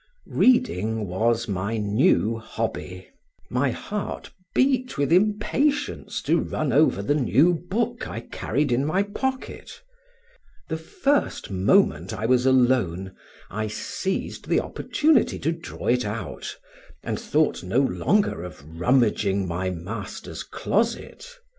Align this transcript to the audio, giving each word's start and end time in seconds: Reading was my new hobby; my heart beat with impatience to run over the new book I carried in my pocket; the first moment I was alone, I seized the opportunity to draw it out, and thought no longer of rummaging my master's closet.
Reading 0.25 1.05
was 1.05 1.47
my 1.47 1.77
new 1.77 2.37
hobby; 2.39 3.07
my 3.51 3.69
heart 3.69 4.31
beat 4.55 4.97
with 4.97 5.13
impatience 5.13 6.23
to 6.23 6.39
run 6.39 6.73
over 6.73 7.03
the 7.03 7.13
new 7.13 7.53
book 7.53 8.07
I 8.07 8.21
carried 8.21 8.71
in 8.71 8.83
my 8.83 9.03
pocket; 9.03 9.79
the 10.69 10.77
first 10.77 11.51
moment 11.51 12.13
I 12.15 12.25
was 12.25 12.47
alone, 12.47 13.15
I 13.51 13.67
seized 13.67 14.49
the 14.49 14.59
opportunity 14.59 15.37
to 15.37 15.51
draw 15.51 15.85
it 15.85 16.03
out, 16.03 16.57
and 17.03 17.19
thought 17.19 17.61
no 17.61 17.81
longer 17.81 18.41
of 18.43 18.63
rummaging 18.81 19.47
my 19.47 19.69
master's 19.69 20.41
closet. 20.41 21.27